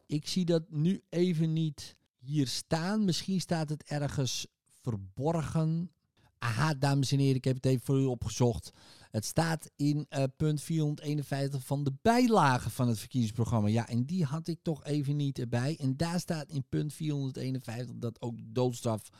ik 0.07 0.29
zie 0.29 0.45
dat 0.45 0.71
nu 0.71 1.03
even 1.09 1.53
niet 1.53 1.97
hier 2.19 2.47
staan. 2.47 3.05
Misschien 3.05 3.41
staat 3.41 3.69
het 3.69 3.83
ergens 3.83 4.47
verborgen. 4.81 5.93
Aha, 6.39 6.75
dames 6.75 7.13
en 7.13 7.19
heren, 7.19 7.37
ik 7.37 7.45
heb 7.45 7.55
het 7.55 7.67
even 7.67 7.85
voor 7.85 8.01
u 8.01 8.05
opgezocht. 8.05 8.71
Het 9.13 9.25
staat 9.25 9.71
in 9.77 10.07
uh, 10.11 10.25
punt 10.37 10.61
451 10.63 11.65
van 11.65 11.85
de 11.85 11.93
bijlage 12.03 12.71
van 12.71 12.89
het 12.89 12.99
verkiezingsprogramma. 12.99 13.69
Ja, 13.69 13.89
en 13.89 14.05
die 14.05 14.25
had 14.25 14.49
ik 14.49 14.59
toch 14.63 14.85
even 14.85 15.17
niet 15.17 15.39
erbij. 15.39 15.77
En 15.81 15.97
daar 15.97 16.21
staat 16.21 16.49
in 16.49 16.65
punt 16.69 16.93
451 16.93 17.97
dat 17.97 18.21
ook 18.21 18.37
doodstraf 18.45 19.11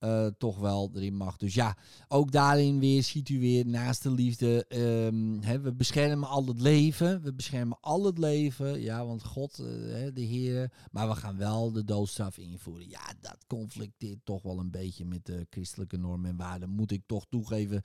uh, 0.00 0.26
toch 0.38 0.58
wel 0.58 0.90
erin 0.94 1.16
mag. 1.16 1.36
Dus 1.36 1.54
ja, 1.54 1.76
ook 2.08 2.32
daarin 2.32 2.78
weer 2.78 3.02
ziet 3.02 3.28
u 3.28 3.40
weer 3.40 3.66
naast 3.66 4.02
de 4.02 4.10
liefde. 4.10 4.64
Um, 4.68 5.42
hè, 5.42 5.60
we 5.60 5.74
beschermen 5.74 6.28
al 6.28 6.46
het 6.46 6.60
leven. 6.60 7.22
We 7.22 7.34
beschermen 7.34 7.78
al 7.80 8.04
het 8.04 8.18
leven. 8.18 8.80
Ja, 8.80 9.06
want 9.06 9.24
God, 9.24 9.58
uh, 9.58 9.66
de 10.14 10.20
Heer. 10.20 10.72
Maar 10.90 11.08
we 11.08 11.14
gaan 11.14 11.36
wel 11.36 11.72
de 11.72 11.84
doodstraf 11.84 12.38
invoeren. 12.38 12.88
Ja, 12.88 13.12
dat 13.20 13.38
conflicteert 13.46 14.18
toch 14.24 14.42
wel 14.42 14.58
een 14.58 14.70
beetje 14.70 15.04
met 15.04 15.26
de 15.26 15.46
christelijke 15.50 15.96
normen 15.96 16.30
en 16.30 16.36
waarden. 16.36 16.70
Moet 16.70 16.90
ik 16.90 17.02
toch 17.06 17.26
toegeven. 17.28 17.82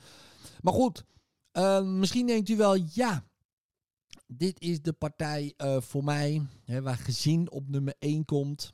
Maar 0.61 0.73
goed, 0.73 1.03
uh, 1.59 1.83
misschien 1.83 2.27
denkt 2.27 2.49
u 2.49 2.55
wel, 2.55 2.75
ja. 2.75 3.27
Dit 4.27 4.61
is 4.61 4.81
de 4.81 4.93
partij 4.93 5.53
uh, 5.57 5.81
voor 5.81 6.03
mij, 6.03 6.45
hè, 6.63 6.81
waar 6.81 6.97
gezin 6.97 7.51
op 7.51 7.69
nummer 7.69 7.95
1 7.99 8.25
komt. 8.25 8.73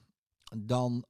Dan, 0.58 1.06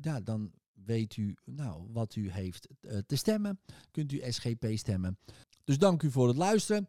ja, 0.00 0.20
dan 0.20 0.52
weet 0.72 1.16
u 1.16 1.36
nou, 1.44 1.86
wat 1.92 2.16
u 2.16 2.30
heeft 2.30 2.68
uh, 2.80 2.98
te 3.06 3.16
stemmen. 3.16 3.60
Kunt 3.90 4.12
u 4.12 4.22
SGP 4.28 4.66
stemmen. 4.74 5.18
Dus 5.64 5.78
dank 5.78 6.02
u 6.02 6.10
voor 6.10 6.28
het 6.28 6.36
luisteren. 6.36 6.86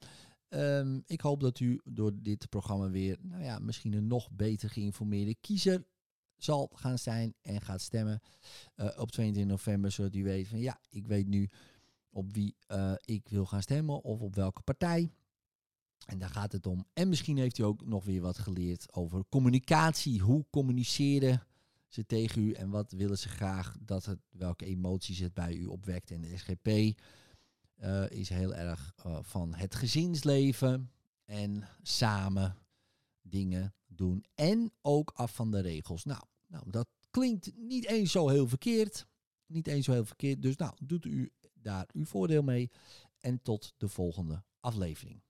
Um, 0.49 1.03
ik 1.05 1.21
hoop 1.21 1.39
dat 1.39 1.59
u 1.59 1.81
door 1.83 2.11
dit 2.15 2.49
programma 2.49 2.89
weer, 2.89 3.17
nou 3.21 3.43
ja, 3.43 3.59
misschien 3.59 3.93
een 3.93 4.07
nog 4.07 4.31
beter 4.31 4.69
geïnformeerde 4.69 5.35
kiezer 5.41 5.85
zal 6.37 6.69
gaan 6.73 6.99
zijn 6.99 7.33
en 7.41 7.61
gaat 7.61 7.81
stemmen 7.81 8.21
op 8.97 9.11
22 9.11 9.45
november, 9.51 9.91
zodat 9.91 10.15
u 10.15 10.23
weet 10.23 10.47
van 10.47 10.59
ja, 10.59 10.79
ik 10.89 11.07
weet 11.07 11.27
nu 11.27 11.49
op 12.15 12.33
wie 12.33 12.55
uh, 12.67 12.93
ik 13.05 13.29
wil 13.29 13.45
gaan 13.45 13.61
stemmen 13.61 14.03
of 14.03 14.21
op 14.21 14.35
welke 14.35 14.61
partij. 14.61 15.11
En 16.05 16.17
daar 16.17 16.29
gaat 16.29 16.51
het 16.51 16.65
om. 16.65 16.85
En 16.93 17.09
misschien 17.09 17.37
heeft 17.37 17.57
u 17.57 17.63
ook 17.63 17.85
nog 17.85 18.05
weer 18.05 18.21
wat 18.21 18.37
geleerd 18.37 18.93
over 18.93 19.23
communicatie. 19.29 20.19
Hoe 20.19 20.45
communiceren 20.49 21.43
ze 21.87 22.05
tegen 22.05 22.41
u 22.41 22.51
en 22.51 22.69
wat 22.69 22.91
willen 22.91 23.17
ze 23.17 23.29
graag 23.29 23.75
dat 23.79 24.05
het, 24.05 24.19
welke 24.29 24.65
emoties 24.65 25.19
het 25.19 25.33
bij 25.33 25.53
u 25.53 25.65
opwekt. 25.65 26.11
En 26.11 26.21
de 26.21 26.37
SGP 26.37 26.67
uh, 26.67 28.09
is 28.09 28.29
heel 28.29 28.55
erg 28.55 28.93
uh, 29.05 29.17
van 29.21 29.53
het 29.53 29.75
gezinsleven 29.75 30.91
en 31.25 31.67
samen 31.81 32.57
dingen 33.21 33.73
doen. 33.87 34.25
En 34.35 34.71
ook 34.81 35.11
af 35.15 35.35
van 35.35 35.51
de 35.51 35.59
regels. 35.59 36.03
Nou, 36.03 36.23
nou, 36.47 36.63
dat 36.69 36.87
klinkt 37.09 37.51
niet 37.55 37.85
eens 37.85 38.11
zo 38.11 38.27
heel 38.27 38.47
verkeerd. 38.47 39.07
Niet 39.45 39.67
eens 39.67 39.85
zo 39.85 39.91
heel 39.91 40.05
verkeerd. 40.05 40.41
Dus 40.41 40.55
nou, 40.55 40.73
doet 40.81 41.05
u 41.05 41.31
daar 41.65 41.87
uw 41.93 42.05
voordeel 42.05 42.43
mee. 42.43 42.71
En 43.19 43.41
tot 43.41 43.73
de 43.77 43.87
volgende 43.87 44.43
aflevering. 44.59 45.24